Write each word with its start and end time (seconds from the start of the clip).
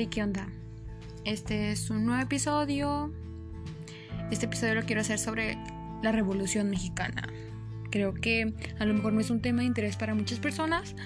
Hey, 0.00 0.06
¿qué 0.06 0.22
onda? 0.22 0.48
Este 1.26 1.72
es 1.72 1.90
un 1.90 2.06
nuevo 2.06 2.22
episodio. 2.22 3.12
Este 4.30 4.46
episodio 4.46 4.74
lo 4.74 4.86
quiero 4.86 5.02
hacer 5.02 5.18
sobre 5.18 5.58
la 6.02 6.10
Revolución 6.10 6.70
Mexicana. 6.70 7.28
Creo 7.90 8.14
que 8.14 8.54
a 8.78 8.86
lo 8.86 8.94
mejor 8.94 9.12
no 9.12 9.20
es 9.20 9.28
un 9.28 9.42
tema 9.42 9.60
de 9.60 9.66
interés 9.66 9.96
para 9.96 10.14
muchas 10.14 10.38
personas, 10.38 10.96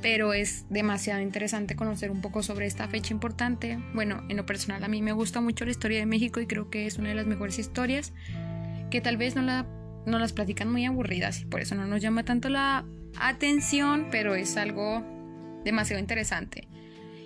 pero 0.00 0.32
es 0.32 0.64
demasiado 0.70 1.20
interesante 1.20 1.74
conocer 1.74 2.12
un 2.12 2.20
poco 2.20 2.44
sobre 2.44 2.66
esta 2.66 2.86
fecha 2.86 3.12
importante. 3.12 3.80
Bueno, 3.94 4.22
en 4.28 4.36
lo 4.36 4.46
personal 4.46 4.84
a 4.84 4.86
mí 4.86 5.02
me 5.02 5.10
gusta 5.10 5.40
mucho 5.40 5.64
la 5.64 5.72
historia 5.72 5.98
de 5.98 6.06
México 6.06 6.38
y 6.38 6.46
creo 6.46 6.70
que 6.70 6.86
es 6.86 6.98
una 6.98 7.08
de 7.08 7.16
las 7.16 7.26
mejores 7.26 7.58
historias 7.58 8.12
que 8.92 9.00
tal 9.00 9.16
vez 9.16 9.34
no, 9.34 9.42
la, 9.42 9.66
no 10.06 10.20
las 10.20 10.32
platican 10.32 10.70
muy 10.70 10.84
aburridas 10.84 11.40
y 11.40 11.46
por 11.46 11.62
eso 11.62 11.74
no 11.74 11.84
nos 11.84 12.00
llama 12.00 12.22
tanto 12.24 12.48
la 12.48 12.84
atención, 13.20 14.06
pero 14.12 14.36
es 14.36 14.56
algo 14.56 15.04
demasiado 15.64 15.98
interesante. 15.98 16.69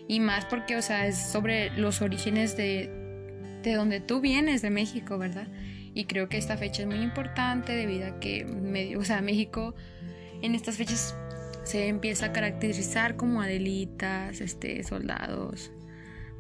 Y 0.07 0.21
más 0.21 0.45
porque, 0.45 0.77
o 0.77 0.83
sea, 0.83 1.07
es 1.07 1.17
sobre 1.17 1.71
los 1.71 2.03
orígenes 2.03 2.57
de, 2.57 2.91
de 3.63 3.75
donde 3.75 4.01
tú 4.01 4.21
vienes, 4.21 4.63
de 4.63 4.71
México, 4.71 5.19
¿verdad? 5.19 5.49
Y 5.95 6.05
creo 6.05 6.29
que 6.29 6.37
esta 6.37 6.57
fecha 6.57 6.83
es 6.83 6.89
muy 6.89 7.01
importante 7.01 7.73
debido 7.73 8.07
a 8.07 8.21
que, 8.21 8.45
medio, 8.45 8.99
o 8.99 9.05
sea, 9.05 9.23
México 9.23 9.75
en 10.43 10.55
estas 10.55 10.77
fechas 10.77 11.17
se 11.63 11.89
empieza 11.89 12.27
a 12.27 12.33
caracterizar 12.33 13.17
como 13.17 13.41
adelitas, 13.41 14.41
este, 14.41 14.83
soldados, 14.83 15.73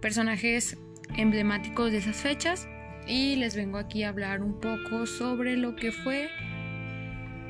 personajes 0.00 0.76
emblemáticos 1.16 1.90
de 1.90 1.98
esas 1.98 2.16
fechas. 2.16 2.68
Y 3.06 3.36
les 3.36 3.54
vengo 3.54 3.78
aquí 3.78 4.02
a 4.02 4.08
hablar 4.08 4.42
un 4.42 4.60
poco 4.60 5.06
sobre 5.06 5.56
lo 5.56 5.76
que 5.76 5.92
fue 5.92 6.28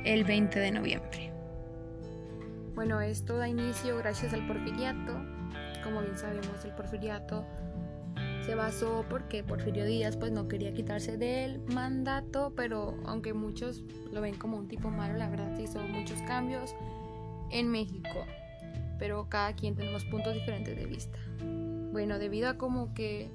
el 0.04 0.24
20 0.24 0.58
de 0.58 0.70
noviembre. 0.72 1.32
Bueno, 2.74 3.00
esto 3.00 3.36
da 3.36 3.48
inicio 3.48 3.96
gracias 3.98 4.32
al 4.34 4.46
porfiriato, 4.48 5.24
como 5.84 6.00
bien 6.00 6.18
sabemos, 6.18 6.64
el 6.64 6.72
porfiriato 6.72 7.44
se 8.44 8.54
basó 8.54 9.04
porque 9.08 9.42
Porfirio 9.42 9.84
Díaz 9.84 10.16
pues 10.16 10.30
no 10.32 10.48
quería 10.48 10.74
quitarse 10.74 11.16
del 11.16 11.60
mandato, 11.60 12.52
pero 12.54 12.96
aunque 13.06 13.32
muchos 13.32 13.82
lo 14.12 14.20
ven 14.20 14.36
como 14.36 14.58
un 14.58 14.68
tipo 14.68 14.90
malo, 14.90 15.16
la 15.16 15.28
verdad 15.28 15.56
se 15.56 15.62
hizo 15.62 15.80
muchos 15.80 16.20
cambios 16.22 16.74
en 17.50 17.70
México, 17.70 18.26
pero 18.98 19.28
cada 19.28 19.54
quien 19.54 19.74
tenemos 19.74 20.04
puntos 20.04 20.34
diferentes 20.34 20.76
de 20.76 20.86
vista. 20.86 21.18
Bueno, 21.92 22.18
debido 22.18 22.48
a 22.48 22.58
como 22.58 22.92
que 22.92 23.30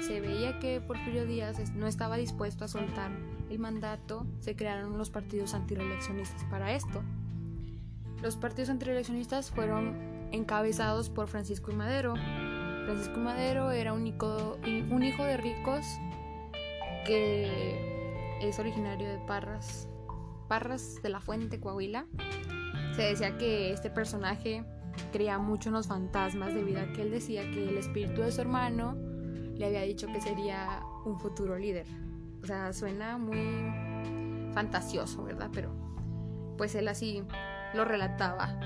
se 0.00 0.20
veía 0.20 0.58
que 0.60 0.80
Porfirio 0.80 1.26
Díaz 1.26 1.58
no 1.74 1.86
estaba 1.86 2.16
dispuesto 2.16 2.64
a 2.64 2.68
soltar 2.68 3.10
el 3.50 3.58
mandato, 3.58 4.26
se 4.40 4.56
crearon 4.56 4.96
los 4.96 5.10
partidos 5.10 5.52
antireeleccionistas 5.54 6.44
para 6.44 6.72
esto. 6.74 7.02
Los 8.22 8.36
partidos 8.36 8.70
antireeleccionistas 8.70 9.50
fueron 9.50 10.13
encabezados 10.34 11.10
por 11.10 11.28
Francisco 11.28 11.70
y 11.70 11.74
Madero. 11.74 12.14
Francisco 12.84 13.18
Madero 13.18 13.70
era 13.70 13.92
un 13.92 14.06
hijo, 14.06 14.58
un 14.64 15.02
hijo 15.02 15.24
de 15.24 15.36
ricos 15.36 15.84
que 17.06 18.38
es 18.40 18.58
originario 18.58 19.08
de 19.08 19.18
Parras, 19.26 19.88
Parras 20.48 21.00
de 21.02 21.08
la 21.08 21.20
Fuente, 21.20 21.60
Coahuila. 21.60 22.06
Se 22.94 23.02
decía 23.02 23.38
que 23.38 23.72
este 23.72 23.90
personaje 23.90 24.64
creía 25.12 25.38
mucho 25.38 25.70
en 25.70 25.74
los 25.74 25.86
fantasmas 25.86 26.54
debido 26.54 26.80
a 26.80 26.92
que 26.92 27.02
él 27.02 27.10
decía 27.10 27.42
que 27.50 27.68
el 27.68 27.78
espíritu 27.78 28.20
de 28.20 28.32
su 28.32 28.40
hermano 28.40 28.94
le 29.56 29.66
había 29.66 29.82
dicho 29.82 30.06
que 30.08 30.20
sería 30.20 30.82
un 31.04 31.18
futuro 31.18 31.56
líder. 31.56 31.86
O 32.42 32.46
sea, 32.46 32.72
suena 32.72 33.18
muy 33.18 34.52
fantasioso, 34.52 35.24
¿verdad? 35.24 35.50
Pero 35.52 35.70
pues 36.56 36.74
él 36.74 36.88
así 36.88 37.22
lo 37.74 37.84
relataba. 37.84 38.60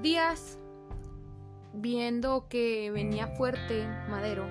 Díaz, 0.00 0.58
viendo 1.72 2.46
que 2.48 2.90
venía 2.92 3.26
fuerte 3.26 3.84
Madero, 4.08 4.46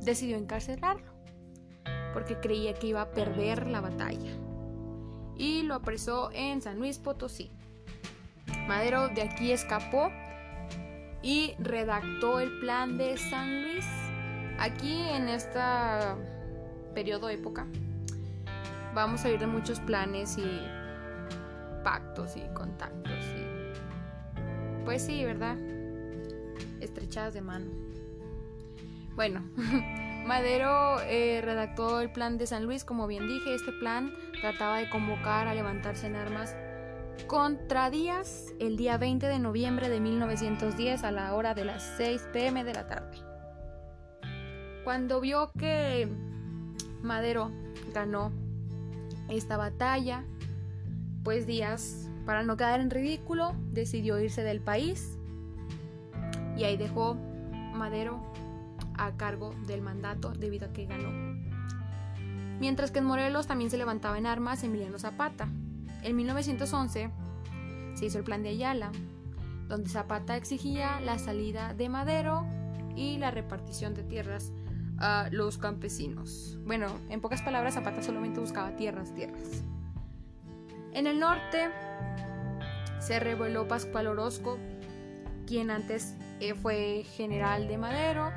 decidió 0.00 0.38
encarcelarlo 0.38 1.12
porque 2.14 2.38
creía 2.38 2.72
que 2.72 2.88
iba 2.88 3.02
a 3.02 3.10
perder 3.10 3.66
la 3.66 3.82
batalla 3.82 4.32
y 5.36 5.62
lo 5.62 5.74
apresó 5.74 6.30
en 6.32 6.62
San 6.62 6.78
Luis 6.78 6.98
Potosí. 6.98 7.50
Madero 8.66 9.08
de 9.08 9.22
aquí 9.22 9.52
escapó 9.52 10.10
y 11.22 11.54
redactó 11.58 12.40
el 12.40 12.58
plan 12.58 12.96
de 12.96 13.18
San 13.18 13.62
Luis. 13.62 13.86
Aquí 14.58 14.98
en 15.10 15.28
esta 15.28 16.16
periodo 16.94 17.28
época 17.28 17.66
vamos 18.94 19.24
a 19.24 19.30
ir 19.30 19.38
de 19.40 19.46
muchos 19.46 19.80
planes 19.80 20.38
y 20.38 20.62
pactos 21.82 22.36
y 22.36 22.42
contactos 22.54 23.31
pues 24.84 25.02
sí, 25.02 25.24
¿verdad? 25.24 25.56
Estrechadas 26.80 27.34
de 27.34 27.40
mano. 27.40 27.66
Bueno, 29.14 29.42
Madero 30.26 31.00
eh, 31.02 31.40
redactó 31.42 32.00
el 32.00 32.10
plan 32.10 32.38
de 32.38 32.46
San 32.46 32.64
Luis, 32.64 32.84
como 32.84 33.06
bien 33.06 33.26
dije, 33.26 33.54
este 33.54 33.72
plan 33.72 34.12
trataba 34.40 34.78
de 34.78 34.88
convocar 34.88 35.48
a 35.48 35.54
levantarse 35.54 36.06
en 36.06 36.16
armas 36.16 36.56
contra 37.26 37.90
Díaz 37.90 38.52
el 38.58 38.76
día 38.76 38.96
20 38.98 39.26
de 39.26 39.38
noviembre 39.38 39.88
de 39.88 40.00
1910 40.00 41.04
a 41.04 41.12
la 41.12 41.34
hora 41.34 41.54
de 41.54 41.64
las 41.64 41.82
6 41.96 42.28
pm 42.32 42.64
de 42.64 42.74
la 42.74 42.86
tarde. 42.86 43.18
Cuando 44.84 45.20
vio 45.20 45.52
que 45.58 46.08
Madero 47.02 47.52
ganó 47.92 48.32
esta 49.28 49.56
batalla, 49.56 50.24
pues 51.22 51.46
Díaz 51.46 52.10
para 52.24 52.42
no 52.42 52.56
quedar 52.56 52.80
en 52.80 52.90
ridículo, 52.90 53.54
decidió 53.72 54.18
irse 54.20 54.42
del 54.42 54.60
país 54.60 55.18
y 56.56 56.64
ahí 56.64 56.76
dejó 56.76 57.16
Madero 57.74 58.20
a 58.94 59.12
cargo 59.16 59.54
del 59.66 59.82
mandato 59.82 60.32
debido 60.32 60.66
a 60.66 60.72
que 60.72 60.86
ganó. 60.86 61.10
Mientras 62.60 62.90
que 62.90 63.00
en 63.00 63.06
Morelos 63.06 63.46
también 63.46 63.70
se 63.70 63.78
levantaba 63.78 64.18
en 64.18 64.26
armas 64.26 64.62
Emiliano 64.62 64.98
Zapata. 64.98 65.48
En 66.02 66.14
1911 66.16 67.10
se 67.94 68.06
hizo 68.06 68.18
el 68.18 68.24
plan 68.24 68.42
de 68.42 68.50
Ayala, 68.50 68.92
donde 69.68 69.88
Zapata 69.88 70.36
exigía 70.36 71.00
la 71.00 71.18
salida 71.18 71.74
de 71.74 71.88
Madero 71.88 72.46
y 72.94 73.18
la 73.18 73.30
repartición 73.30 73.94
de 73.94 74.04
tierras 74.04 74.52
a 74.98 75.28
los 75.32 75.58
campesinos. 75.58 76.58
Bueno, 76.64 76.86
en 77.08 77.20
pocas 77.20 77.42
palabras, 77.42 77.74
Zapata 77.74 78.02
solamente 78.02 78.38
buscaba 78.38 78.76
tierras, 78.76 79.12
tierras. 79.14 79.64
En 80.92 81.06
el 81.06 81.18
norte 81.18 81.70
se 83.02 83.18
reveló 83.18 83.66
Pascual 83.66 84.06
Orozco, 84.06 84.58
quien 85.46 85.70
antes 85.70 86.16
eh, 86.40 86.54
fue 86.54 87.04
general 87.16 87.66
de 87.66 87.76
Madero. 87.76 88.30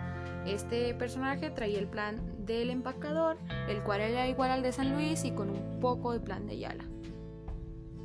Este 0.45 0.93
personaje 0.95 1.49
traía 1.51 1.79
el 1.79 1.87
plan 1.87 2.19
del 2.45 2.71
empacador, 2.71 3.37
el 3.67 3.83
cual 3.83 4.01
era 4.01 4.27
igual 4.27 4.51
al 4.51 4.63
de 4.63 4.71
San 4.71 4.93
Luis 4.93 5.23
y 5.23 5.31
con 5.31 5.49
un 5.49 5.79
poco 5.79 6.13
de 6.13 6.19
plan 6.19 6.47
de 6.47 6.57
Yala. 6.57 6.85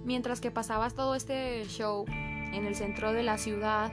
Mientras 0.05 0.41
que 0.41 0.51
pasaba 0.51 0.91
todo 0.91 1.15
este 1.15 1.65
show 1.65 2.05
en 2.09 2.67
el 2.67 2.75
centro 2.75 3.13
de 3.13 3.23
la 3.23 3.39
ciudad, 3.39 3.93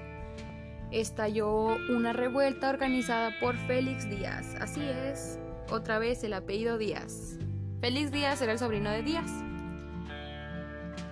estalló 0.91 1.77
una 1.89 2.13
revuelta 2.13 2.69
organizada 2.69 3.31
por 3.39 3.55
Félix 3.57 4.09
Díaz. 4.09 4.55
Así 4.59 4.81
es, 4.81 5.39
otra 5.69 5.99
vez 5.99 6.23
el 6.23 6.33
apellido 6.33 6.77
Díaz. 6.77 7.37
Félix 7.81 8.11
Díaz 8.11 8.41
era 8.41 8.53
el 8.53 8.59
sobrino 8.59 8.89
de 8.89 9.03
Díaz 9.03 9.46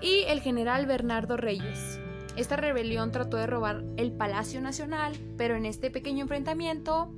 y 0.01 0.23
el 0.27 0.41
general 0.41 0.85
Bernardo 0.85 1.37
Reyes. 1.37 1.99
Esta 2.35 2.57
rebelión 2.57 3.11
trató 3.11 3.37
de 3.37 3.47
robar 3.47 3.83
el 3.97 4.11
Palacio 4.11 4.59
Nacional, 4.61 5.15
pero 5.37 5.55
en 5.55 5.65
este 5.65 5.89
pequeño 5.89 6.23
enfrentamiento, 6.23 7.13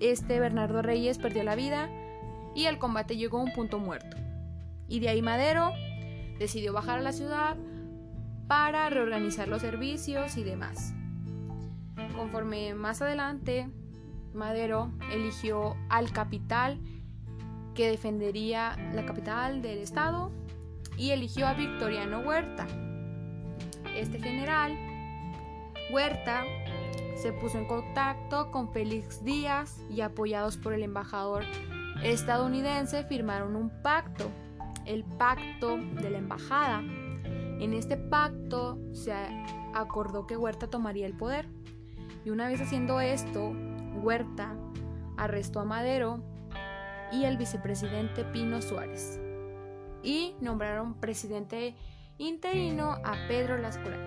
este 0.00 0.40
Bernardo 0.40 0.82
Reyes 0.82 1.18
perdió 1.18 1.44
la 1.44 1.54
vida 1.54 1.88
y 2.54 2.66
el 2.66 2.78
combate 2.78 3.16
llegó 3.16 3.38
a 3.38 3.44
un 3.44 3.52
punto 3.52 3.78
muerto. 3.78 4.16
Y 4.88 5.00
de 5.00 5.08
ahí 5.08 5.22
Madero 5.22 5.72
decidió 6.38 6.72
bajar 6.72 6.98
a 6.98 7.02
la 7.02 7.12
ciudad 7.12 7.56
para 8.48 8.90
reorganizar 8.90 9.48
los 9.48 9.62
servicios 9.62 10.36
y 10.36 10.44
demás. 10.44 10.94
Conforme 12.16 12.74
más 12.74 13.02
adelante, 13.02 13.68
Madero 14.32 14.92
eligió 15.12 15.76
al 15.88 16.12
capital 16.12 16.80
que 17.74 17.88
defendería 17.88 18.76
la 18.94 19.06
capital 19.06 19.62
del 19.62 19.78
estado 19.78 20.32
y 20.96 21.10
eligió 21.10 21.46
a 21.46 21.54
Victoriano 21.54 22.20
Huerta. 22.20 22.66
Este 23.94 24.20
general, 24.20 24.76
Huerta, 25.92 26.44
se 27.16 27.32
puso 27.32 27.58
en 27.58 27.66
contacto 27.66 28.50
con 28.50 28.72
Félix 28.72 29.24
Díaz 29.24 29.80
y 29.90 30.00
apoyados 30.00 30.56
por 30.56 30.72
el 30.72 30.82
embajador 30.82 31.44
estadounidense 32.02 33.04
firmaron 33.04 33.56
un 33.56 33.70
pacto, 33.82 34.30
el 34.84 35.04
pacto 35.04 35.78
de 35.78 36.10
la 36.10 36.18
embajada. 36.18 36.80
En 36.80 37.72
este 37.72 37.96
pacto 37.96 38.78
se 38.92 39.14
acordó 39.74 40.26
que 40.26 40.36
Huerta 40.36 40.66
tomaría 40.66 41.06
el 41.06 41.16
poder 41.16 41.48
y 42.24 42.30
una 42.30 42.48
vez 42.48 42.60
haciendo 42.60 43.00
esto, 43.00 43.52
Huerta 44.02 44.54
arrestó 45.16 45.60
a 45.60 45.64
Madero 45.64 46.22
y 47.12 47.24
al 47.24 47.36
vicepresidente 47.36 48.24
Pino 48.24 48.60
Suárez 48.60 49.23
y 50.04 50.36
nombraron 50.40 50.94
presidente 50.94 51.74
interino 52.18 52.98
a 53.02 53.14
Pedro 53.26 53.58
Lascura. 53.58 53.98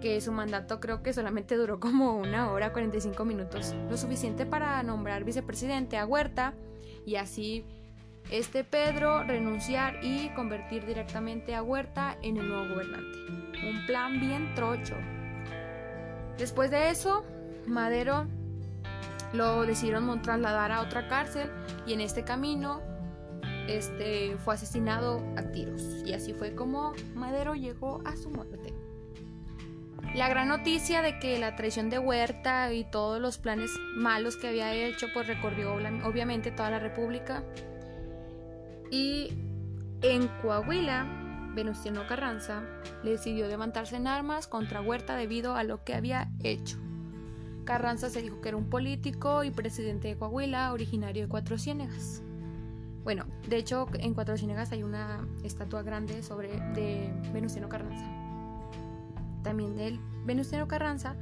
que 0.00 0.20
su 0.20 0.30
mandato 0.30 0.78
creo 0.78 1.02
que 1.02 1.12
solamente 1.12 1.56
duró 1.56 1.80
como 1.80 2.16
una 2.16 2.52
hora 2.52 2.72
45 2.72 3.24
minutos, 3.24 3.74
lo 3.90 3.96
suficiente 3.96 4.46
para 4.46 4.80
nombrar 4.84 5.24
vicepresidente 5.24 5.98
a 5.98 6.06
Huerta 6.06 6.54
y 7.04 7.16
así 7.16 7.64
este 8.30 8.62
Pedro 8.62 9.24
renunciar 9.24 9.98
y 10.04 10.28
convertir 10.34 10.86
directamente 10.86 11.54
a 11.54 11.62
Huerta 11.62 12.16
en 12.22 12.36
el 12.36 12.46
nuevo 12.46 12.74
gobernante. 12.74 13.18
Un 13.66 13.86
plan 13.86 14.20
bien 14.20 14.54
trocho. 14.54 14.94
Después 16.36 16.70
de 16.70 16.90
eso, 16.90 17.24
Madero 17.66 18.26
lo 19.32 19.62
decidieron 19.66 20.22
trasladar 20.22 20.72
a 20.72 20.82
otra 20.82 21.08
cárcel 21.08 21.50
y 21.86 21.92
en 21.94 22.00
este 22.00 22.22
camino 22.22 22.80
este, 23.68 24.36
fue 24.38 24.54
asesinado 24.54 25.22
a 25.36 25.42
tiros. 25.42 25.82
Y 26.04 26.14
así 26.14 26.32
fue 26.32 26.54
como 26.54 26.92
Madero 27.14 27.54
llegó 27.54 28.02
a 28.04 28.16
su 28.16 28.30
muerte. 28.30 28.74
La 30.14 30.28
gran 30.28 30.48
noticia 30.48 31.02
de 31.02 31.18
que 31.18 31.38
la 31.38 31.54
traición 31.54 31.90
de 31.90 31.98
Huerta 31.98 32.72
y 32.72 32.84
todos 32.84 33.20
los 33.20 33.36
planes 33.36 33.70
malos 33.94 34.36
que 34.36 34.48
había 34.48 34.72
hecho 34.72 35.06
pues 35.12 35.26
recorrió 35.26 35.74
obviamente 36.04 36.50
toda 36.50 36.70
la 36.70 36.78
República. 36.78 37.44
Y 38.90 39.32
en 40.00 40.28
Coahuila, 40.40 41.50
Venustiano 41.54 42.06
Carranza 42.08 42.62
decidió 43.04 43.46
levantarse 43.48 43.96
en 43.96 44.06
armas 44.06 44.46
contra 44.46 44.80
Huerta 44.80 45.14
debido 45.14 45.56
a 45.56 45.64
lo 45.64 45.84
que 45.84 45.94
había 45.94 46.30
hecho. 46.42 46.78
Carranza 47.64 48.08
se 48.08 48.22
dijo 48.22 48.40
que 48.40 48.48
era 48.48 48.56
un 48.56 48.70
político 48.70 49.44
y 49.44 49.50
presidente 49.50 50.08
de 50.08 50.16
Coahuila, 50.16 50.72
originario 50.72 51.24
de 51.24 51.28
Cuatro 51.28 51.58
Ciénegas. 51.58 52.22
Bueno, 53.04 53.24
de 53.48 53.56
hecho 53.56 53.86
en 53.94 54.14
Cuatro 54.14 54.36
Ciénegas 54.36 54.72
hay 54.72 54.82
una 54.82 55.26
estatua 55.42 55.82
grande 55.82 56.22
sobre 56.22 56.48
de 56.74 57.12
Venustiano 57.32 57.68
Carranza. 57.68 58.04
También 59.42 59.78
el 59.78 59.98
Venustiano 60.24 60.68
Carranza 60.68 61.16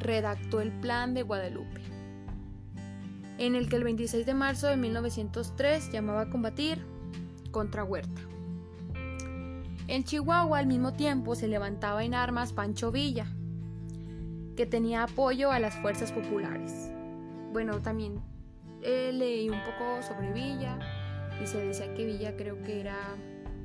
redactó 0.00 0.60
el 0.60 0.72
Plan 0.80 1.14
de 1.14 1.22
Guadalupe, 1.22 1.80
en 3.38 3.54
el 3.54 3.68
que 3.68 3.76
el 3.76 3.84
26 3.84 4.26
de 4.26 4.34
marzo 4.34 4.66
de 4.66 4.76
1903 4.76 5.92
llamaba 5.92 6.22
a 6.22 6.30
combatir 6.30 6.84
contra 7.50 7.84
Huerta. 7.84 8.22
En 9.86 10.04
Chihuahua 10.04 10.58
al 10.58 10.66
mismo 10.66 10.92
tiempo 10.92 11.34
se 11.34 11.48
levantaba 11.48 12.04
en 12.04 12.14
armas 12.14 12.52
Pancho 12.52 12.92
Villa, 12.92 13.26
que 14.56 14.66
tenía 14.66 15.02
apoyo 15.02 15.50
a 15.50 15.58
las 15.58 15.74
fuerzas 15.74 16.12
populares. 16.12 16.92
Bueno, 17.52 17.80
también 17.82 18.22
eh, 18.82 19.12
leí 19.12 19.48
un 19.48 19.62
poco 19.64 20.02
sobre 20.02 20.32
Villa 20.32 20.78
y 21.42 21.46
se 21.46 21.58
decía 21.64 21.92
que 21.94 22.04
Villa 22.04 22.36
creo 22.36 22.62
que 22.62 22.80
era 22.80 22.96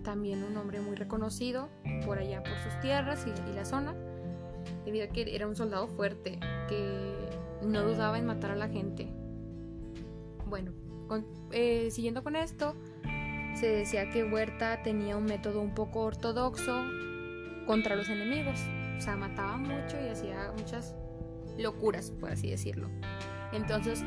también 0.03 0.43
un 0.43 0.55
hombre 0.57 0.79
muy 0.79 0.95
reconocido 0.95 1.69
por 2.05 2.19
allá 2.19 2.43
por 2.43 2.57
sus 2.59 2.79
tierras 2.79 3.25
y, 3.25 3.53
la 3.53 3.65
zona, 3.65 3.95
debido 4.85 5.05
a 5.05 5.07
que 5.07 5.35
era 5.35 5.47
un 5.47 5.55
soldado 5.55 5.87
fuerte 5.87 6.39
que 6.69 7.13
no 7.63 7.83
dudaba 7.83 8.17
en 8.17 8.25
matar 8.25 8.51
a 8.51 8.55
la 8.55 8.69
gente. 8.69 9.07
Bueno, 10.45 10.71
eh, 11.51 11.89
siguiendo 11.91 12.23
con 12.23 12.35
esto, 12.35 12.75
se 13.55 13.67
decía 13.67 14.09
que 14.09 14.23
Huerta 14.23 14.83
tenía 14.83 15.17
un 15.17 15.25
método 15.25 15.61
un 15.61 15.73
poco 15.73 16.01
ortodoxo 16.01 16.83
contra 17.65 17.95
los 17.95 18.09
enemigos. 18.09 18.59
O 18.97 19.01
sea, 19.01 19.15
mataba 19.15 19.57
mucho 19.57 19.97
y 20.01 20.09
hacía 20.09 20.51
muchas 20.57 20.95
locuras, 21.57 22.11
por 22.11 22.31
así 22.31 22.49
decirlo. 22.49 22.89
Entonces, 23.53 24.03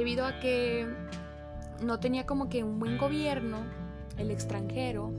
debido 0.00 0.24
a 0.24 0.40
que 0.40 0.88
no 1.82 2.00
tenía 2.00 2.24
como 2.24 2.48
que 2.48 2.64
un 2.64 2.78
buen 2.78 2.96
gobierno, 2.96 3.58
el 4.16 4.30
extranjero 4.30 5.12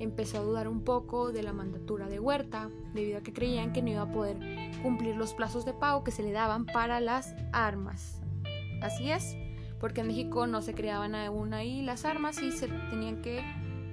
empezó 0.00 0.38
a 0.38 0.40
dudar 0.40 0.66
un 0.66 0.82
poco 0.82 1.30
de 1.30 1.44
la 1.44 1.52
mandatura 1.52 2.08
de 2.08 2.18
Huerta, 2.18 2.70
debido 2.92 3.18
a 3.18 3.20
que 3.20 3.32
creían 3.32 3.72
que 3.72 3.82
no 3.82 3.90
iba 3.90 4.02
a 4.02 4.10
poder 4.10 4.36
cumplir 4.82 5.14
los 5.14 5.32
plazos 5.32 5.64
de 5.64 5.74
pago 5.74 6.02
que 6.02 6.10
se 6.10 6.24
le 6.24 6.32
daban 6.32 6.66
para 6.66 6.98
las 6.98 7.36
armas. 7.52 8.20
Así 8.82 9.12
es, 9.12 9.36
porque 9.78 10.00
en 10.00 10.08
México 10.08 10.48
no 10.48 10.60
se 10.60 10.74
creaban 10.74 11.14
aún 11.14 11.54
ahí 11.54 11.80
las 11.80 12.04
armas 12.04 12.42
y 12.42 12.50
se 12.50 12.66
tenían 12.66 13.22
que 13.22 13.44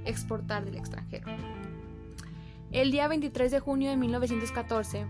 exportar 0.06 0.66
del 0.66 0.78
extranjero. 0.78 1.28
El 2.72 2.90
día 2.90 3.08
23 3.08 3.52
de 3.52 3.60
junio 3.60 3.92
de 3.92 3.98
1914, 3.98 5.06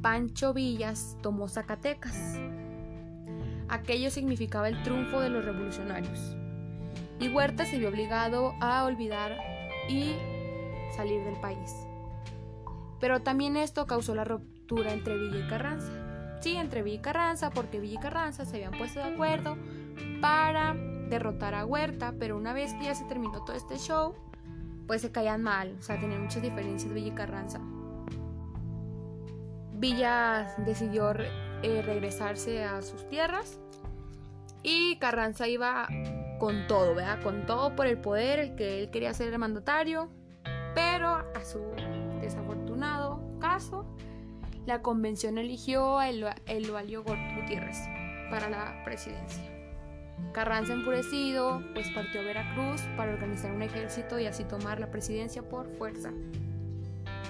Pancho 0.00 0.54
Villas 0.54 1.18
tomó 1.20 1.46
Zacatecas. 1.46 2.40
Aquello 3.68 4.10
significaba 4.10 4.68
el 4.68 4.82
triunfo 4.82 5.20
de 5.20 5.30
los 5.30 5.44
revolucionarios. 5.44 6.36
Y 7.20 7.28
Huerta 7.28 7.66
se 7.66 7.78
vio 7.78 7.88
obligado 7.88 8.54
a 8.60 8.84
olvidar 8.84 9.36
y 9.88 10.14
salir 10.96 11.22
del 11.24 11.38
país. 11.40 11.74
Pero 13.00 13.20
también 13.20 13.56
esto 13.56 13.86
causó 13.86 14.14
la 14.14 14.24
ruptura 14.24 14.92
entre 14.92 15.16
Villa 15.16 15.46
y 15.46 15.48
Carranza. 15.48 15.92
Sí, 16.40 16.56
entre 16.56 16.82
Villa 16.82 16.96
y 16.96 17.02
Carranza, 17.02 17.50
porque 17.50 17.80
Villa 17.80 17.98
y 17.98 18.02
Carranza 18.02 18.44
se 18.44 18.56
habían 18.56 18.78
puesto 18.78 19.00
de 19.00 19.12
acuerdo 19.12 19.56
para 20.20 20.74
derrotar 21.08 21.54
a 21.54 21.64
Huerta, 21.64 22.14
pero 22.18 22.36
una 22.36 22.52
vez 22.52 22.72
que 22.74 22.84
ya 22.84 22.94
se 22.94 23.04
terminó 23.04 23.44
todo 23.44 23.56
este 23.56 23.78
show, 23.78 24.14
pues 24.86 25.02
se 25.02 25.10
caían 25.10 25.42
mal, 25.42 25.76
o 25.78 25.82
sea, 25.82 25.98
tenían 25.98 26.22
muchas 26.22 26.42
diferencias 26.42 26.92
Villa 26.92 27.08
y 27.08 27.12
Carranza. 27.12 27.60
Villa 29.74 30.54
decidió 30.58 31.12
eh, 31.62 31.82
regresarse 31.82 32.64
a 32.64 32.82
sus 32.82 33.08
tierras 33.08 33.58
y 34.62 34.96
Carranza 34.98 35.48
iba 35.48 35.88
con 36.38 36.66
todo, 36.66 36.94
¿verdad? 36.94 37.22
Con 37.22 37.46
todo 37.46 37.74
por 37.74 37.86
el 37.86 37.98
poder, 37.98 38.54
que 38.54 38.80
él 38.80 38.90
quería 38.90 39.14
ser 39.14 39.32
el 39.32 39.38
mandatario, 39.38 40.08
pero 40.74 41.08
a 41.08 41.44
su 41.44 41.60
desafortunado 42.20 43.20
caso, 43.40 43.86
la 44.66 44.82
convención 44.82 45.38
eligió 45.38 45.98
a 45.98 46.08
Eloalio 46.08 47.02
Gutiérrez 47.02 47.78
para 48.30 48.50
la 48.50 48.82
presidencia. 48.84 49.42
Carranza 50.32 50.74
enfurecido, 50.74 51.62
pues 51.74 51.88
partió 51.90 52.20
a 52.20 52.24
Veracruz 52.24 52.82
para 52.96 53.12
organizar 53.12 53.52
un 53.52 53.62
ejército 53.62 54.18
y 54.18 54.26
así 54.26 54.44
tomar 54.44 54.80
la 54.80 54.90
presidencia 54.90 55.42
por 55.42 55.68
fuerza. 55.78 56.12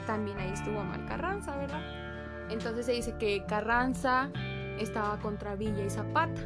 También 0.07 0.39
ahí 0.39 0.51
estuvo 0.53 0.83
mal 0.83 1.05
Carranza, 1.07 1.57
¿verdad? 1.57 2.07
Entonces 2.50 2.87
se 2.87 2.93
dice 2.93 3.17
que 3.19 3.45
Carranza 3.47 4.31
estaba 4.79 5.19
contra 5.21 5.56
Villa 5.56 5.85
y 5.85 5.91
Zapata. 5.91 6.41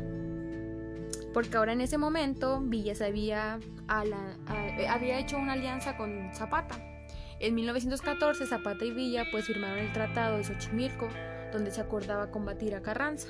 Porque 1.32 1.56
ahora 1.56 1.72
en 1.72 1.80
ese 1.80 1.98
momento 1.98 2.60
Villa 2.60 2.94
se 2.94 3.06
había, 3.06 3.58
había 3.88 5.18
hecho 5.18 5.38
una 5.38 5.52
alianza 5.54 5.96
con 5.96 6.30
Zapata. 6.34 6.76
En 7.40 7.54
1914 7.54 8.46
Zapata 8.46 8.84
y 8.84 8.92
Villa 8.92 9.24
pues 9.30 9.46
firmaron 9.46 9.78
el 9.78 9.92
Tratado 9.92 10.36
de 10.36 10.44
Xochimilco, 10.44 11.08
donde 11.52 11.70
se 11.70 11.80
acordaba 11.80 12.30
combatir 12.30 12.74
a 12.74 12.82
Carranza. 12.82 13.28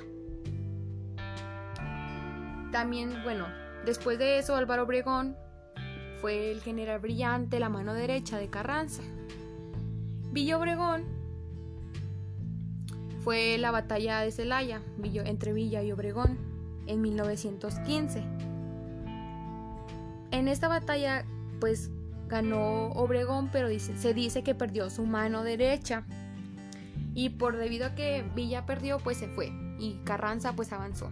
También, 2.71 3.23
bueno, 3.23 3.47
después 3.85 4.19
de 4.19 4.39
eso 4.39 4.57
Álvaro 4.57 4.85
Obregón 4.85 5.37
fue 6.21 6.51
el 6.51 6.61
general 6.61 7.01
brillante, 7.01 7.61
la 7.61 7.69
mano 7.69 7.95
derecha 7.95 8.39
de 8.39 8.49
Carranza. 8.49 9.03
Villa 10.31 10.57
Obregón 10.57 11.22
fue 13.23 13.57
la 13.59 13.71
batalla 13.71 14.21
de 14.21 14.33
Celaya 14.33 14.83
entre 15.03 15.53
Villa 15.53 15.83
y 15.83 15.93
Obregón 15.93 16.39
en 16.87 17.01
1915. 17.01 18.23
En 20.31 20.49
esta 20.49 20.69
batalla, 20.69 21.25
pues 21.61 21.91
ganó 22.29 22.89
Obregón, 22.93 23.51
pero 23.53 23.69
se 23.79 24.15
dice 24.15 24.43
que 24.43 24.55
perdió 24.55 24.91
su 24.91 25.05
mano 25.05 25.45
derecha. 25.45 26.05
Y 27.15 27.31
por 27.31 27.57
debido 27.57 27.87
a 27.87 27.95
que 27.95 28.25
Villa 28.35 28.65
perdió, 28.65 28.99
pues 28.99 29.19
se 29.19 29.29
fue. 29.29 29.53
Y 29.79 30.01
Carranza 30.05 30.55
pues 30.55 30.73
avanzó. 30.73 31.11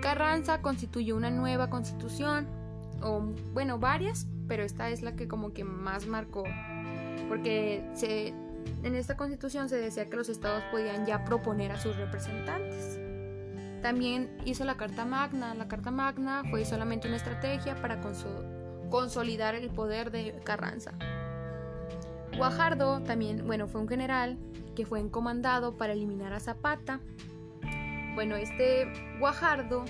Carranza 0.00 0.62
constituyó 0.62 1.16
una 1.16 1.30
nueva 1.30 1.70
constitución, 1.70 2.46
o 3.02 3.20
bueno, 3.52 3.78
varias, 3.78 4.26
pero 4.48 4.64
esta 4.64 4.90
es 4.90 5.02
la 5.02 5.14
que 5.14 5.28
como 5.28 5.52
que 5.52 5.62
más 5.62 6.06
marcó, 6.06 6.42
porque 7.28 7.84
se, 7.94 8.34
en 8.82 8.94
esta 8.94 9.16
constitución 9.16 9.68
se 9.68 9.76
decía 9.76 10.08
que 10.08 10.16
los 10.16 10.28
estados 10.28 10.62
podían 10.70 11.06
ya 11.06 11.24
proponer 11.24 11.72
a 11.72 11.78
sus 11.78 11.96
representantes. 11.96 12.98
También 13.82 14.36
hizo 14.44 14.64
la 14.64 14.76
Carta 14.76 15.04
Magna. 15.04 15.54
La 15.54 15.68
Carta 15.68 15.90
Magna 15.90 16.42
fue 16.50 16.64
solamente 16.64 17.08
una 17.08 17.16
estrategia 17.16 17.74
para 17.76 18.00
consolidar 18.90 19.54
el 19.54 19.70
poder 19.70 20.10
de 20.10 20.40
Carranza. 20.44 20.92
Guajardo 22.36 23.02
también, 23.02 23.46
bueno, 23.46 23.66
fue 23.68 23.80
un 23.80 23.88
general 23.88 24.38
que 24.74 24.86
fue 24.86 25.00
encomendado 25.00 25.76
para 25.76 25.92
eliminar 25.92 26.32
a 26.32 26.40
Zapata 26.40 27.00
bueno, 28.14 28.36
este 28.36 28.92
Guajardo 29.18 29.84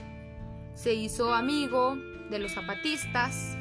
se 0.75 0.95
hizo 0.95 1.35
amigo 1.35 1.97
de 2.31 2.39
los 2.39 2.53
zapatistas 2.53 3.57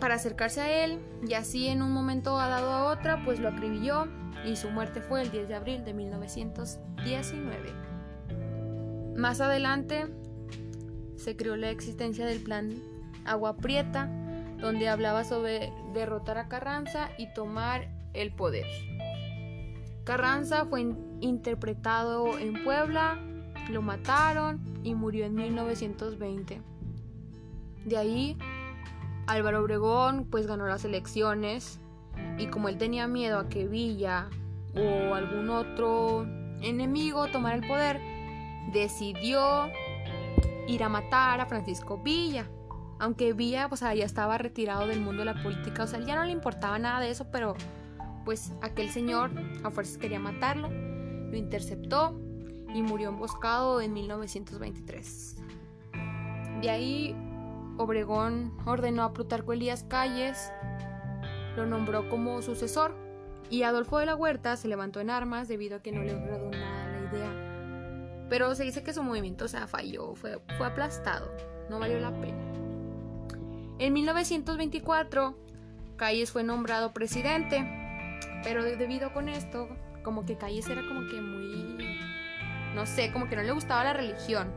para 0.00 0.14
acercarse 0.16 0.60
a 0.60 0.84
él 0.84 0.98
y 1.26 1.34
así 1.34 1.68
en 1.68 1.82
un 1.82 1.92
momento 1.92 2.36
dado 2.36 2.72
a 2.72 2.90
otra 2.90 3.22
pues 3.24 3.38
lo 3.38 3.48
acribilló 3.48 4.08
y 4.44 4.56
su 4.56 4.70
muerte 4.70 5.00
fue 5.02 5.22
el 5.22 5.30
10 5.30 5.48
de 5.48 5.54
abril 5.54 5.84
de 5.84 5.94
1919. 5.94 7.72
Más 9.16 9.40
adelante 9.40 10.06
se 11.16 11.36
creó 11.36 11.56
la 11.56 11.70
existencia 11.70 12.26
del 12.26 12.42
plan 12.42 12.74
Agua 13.24 13.56
Prieta 13.58 14.08
donde 14.60 14.88
hablaba 14.88 15.24
sobre 15.24 15.72
derrotar 15.94 16.38
a 16.38 16.48
Carranza 16.48 17.10
y 17.18 17.32
tomar 17.32 17.88
el 18.12 18.32
poder. 18.32 18.66
Carranza 20.04 20.66
fue 20.66 20.86
interpretado 21.20 22.38
en 22.38 22.64
Puebla, 22.64 23.18
lo 23.70 23.82
mataron 23.82 24.60
y 24.82 24.94
murió 24.94 25.26
en 25.26 25.34
1920. 25.34 26.62
De 27.84 27.96
ahí, 27.96 28.36
Álvaro 29.30 29.60
Obregón 29.60 30.26
pues 30.28 30.48
ganó 30.48 30.66
las 30.66 30.84
elecciones 30.84 31.78
y 32.36 32.48
como 32.48 32.68
él 32.68 32.78
tenía 32.78 33.06
miedo 33.06 33.38
a 33.38 33.48
que 33.48 33.68
Villa 33.68 34.28
o 34.74 35.14
algún 35.14 35.50
otro 35.50 36.26
enemigo 36.60 37.28
tomara 37.28 37.54
el 37.54 37.66
poder, 37.66 38.00
decidió 38.72 39.68
ir 40.66 40.82
a 40.82 40.88
matar 40.88 41.40
a 41.40 41.46
Francisco 41.46 41.98
Villa. 41.98 42.50
Aunque 42.98 43.32
Villa 43.32 43.68
pues 43.68 43.82
ya 43.82 43.92
estaba 43.92 44.36
retirado 44.36 44.88
del 44.88 45.00
mundo 45.00 45.20
de 45.20 45.26
la 45.26 45.42
política, 45.42 45.84
o 45.84 45.86
sea, 45.86 46.00
ya 46.00 46.16
no 46.16 46.24
le 46.24 46.32
importaba 46.32 46.78
nada 46.80 46.98
de 46.98 47.10
eso, 47.10 47.30
pero 47.30 47.54
pues 48.24 48.52
aquel 48.62 48.90
señor 48.90 49.30
a 49.62 49.70
fuerzas 49.70 49.96
quería 49.96 50.18
matarlo, 50.18 50.68
lo 50.70 51.36
interceptó 51.36 52.20
y 52.74 52.82
murió 52.82 53.10
emboscado 53.10 53.80
en 53.80 53.92
1923. 53.92 55.36
De 56.62 56.68
ahí 56.68 57.16
Obregón 57.80 58.52
ordenó 58.66 59.04
a 59.04 59.14
Plutarco 59.14 59.54
Elías 59.54 59.84
Calles, 59.88 60.52
lo 61.56 61.64
nombró 61.64 62.10
como 62.10 62.42
sucesor 62.42 62.94
y 63.48 63.62
Adolfo 63.62 63.98
de 63.98 64.04
la 64.04 64.14
Huerta 64.14 64.58
se 64.58 64.68
levantó 64.68 65.00
en 65.00 65.08
armas 65.08 65.48
debido 65.48 65.76
a 65.76 65.82
que 65.82 65.90
no 65.90 66.02
le 66.02 66.12
agradó 66.12 66.50
nada 66.50 66.92
la 66.92 67.16
idea. 67.16 68.26
Pero 68.28 68.54
se 68.54 68.64
dice 68.64 68.82
que 68.82 68.92
su 68.92 69.02
movimiento 69.02 69.48
se 69.48 69.66
falló, 69.66 70.14
fue, 70.14 70.42
fue 70.58 70.66
aplastado, 70.66 71.34
no 71.70 71.78
valió 71.78 71.98
la 72.00 72.12
pena. 72.20 72.38
En 73.78 73.94
1924, 73.94 75.38
Calles 75.96 76.30
fue 76.32 76.44
nombrado 76.44 76.92
presidente, 76.92 77.66
pero 78.44 78.62
debido 78.62 79.14
con 79.14 79.30
esto, 79.30 79.70
como 80.04 80.26
que 80.26 80.36
Calles 80.36 80.68
era 80.68 80.86
como 80.86 81.08
que 81.08 81.18
muy, 81.22 81.98
no 82.74 82.84
sé, 82.84 83.10
como 83.10 83.26
que 83.26 83.36
no 83.36 83.42
le 83.42 83.52
gustaba 83.52 83.84
la 83.84 83.94
religión. 83.94 84.52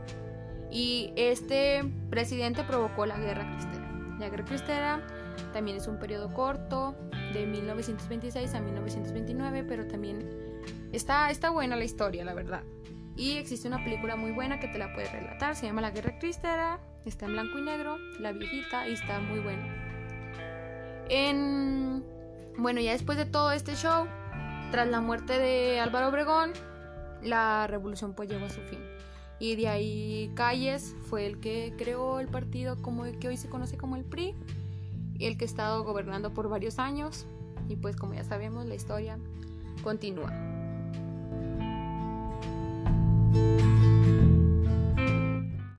Y 0.74 1.12
este 1.16 1.88
presidente 2.10 2.64
provocó 2.64 3.06
la 3.06 3.16
guerra 3.16 3.48
cristera. 3.54 4.16
La 4.18 4.28
guerra 4.28 4.44
cristera 4.44 5.06
también 5.52 5.76
es 5.76 5.86
un 5.86 5.98
periodo 5.98 6.34
corto, 6.34 6.96
de 7.32 7.46
1926 7.46 8.54
a 8.54 8.60
1929, 8.60 9.64
pero 9.68 9.86
también 9.86 10.28
está, 10.92 11.30
está 11.30 11.50
buena 11.50 11.76
la 11.76 11.84
historia, 11.84 12.24
la 12.24 12.34
verdad. 12.34 12.62
Y 13.16 13.36
existe 13.36 13.68
una 13.68 13.82
película 13.84 14.16
muy 14.16 14.32
buena 14.32 14.58
que 14.58 14.68
te 14.68 14.78
la 14.78 14.92
puede 14.94 15.08
relatar, 15.08 15.54
se 15.54 15.66
llama 15.66 15.80
La 15.80 15.90
Guerra 15.90 16.18
Cristera, 16.18 16.80
está 17.04 17.26
en 17.26 17.32
blanco 17.32 17.58
y 17.58 17.62
negro, 17.62 17.96
la 18.18 18.32
viejita, 18.32 18.88
y 18.88 18.92
está 18.94 19.20
muy 19.20 19.40
buena. 19.40 19.62
En... 21.08 22.04
Bueno, 22.56 22.80
ya 22.80 22.92
después 22.92 23.18
de 23.18 23.26
todo 23.26 23.52
este 23.52 23.74
show, 23.74 24.06
tras 24.70 24.88
la 24.88 25.00
muerte 25.00 25.38
de 25.38 25.80
Álvaro 25.80 26.08
Obregón, 26.08 26.52
la 27.22 27.66
revolución 27.66 28.14
pues 28.14 28.28
llegó 28.28 28.46
a 28.46 28.50
su 28.50 28.60
fin. 28.62 28.93
Y 29.44 29.56
de 29.56 29.68
ahí 29.68 30.30
Calles 30.34 30.96
fue 31.10 31.26
el 31.26 31.38
que 31.38 31.74
creó 31.76 32.18
el 32.18 32.28
partido 32.28 32.80
como 32.80 33.04
el 33.04 33.18
que 33.18 33.28
hoy 33.28 33.36
se 33.36 33.50
conoce 33.50 33.76
como 33.76 33.94
el 33.94 34.02
PRI, 34.02 34.34
el 35.20 35.36
que 35.36 35.44
ha 35.44 35.46
estado 35.46 35.84
gobernando 35.84 36.32
por 36.32 36.48
varios 36.48 36.78
años. 36.78 37.26
Y 37.68 37.76
pues 37.76 37.94
como 37.94 38.14
ya 38.14 38.24
sabemos, 38.24 38.64
la 38.64 38.74
historia 38.74 39.18
continúa. 39.82 40.32